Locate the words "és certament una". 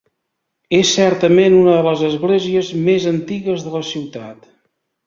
0.77-1.75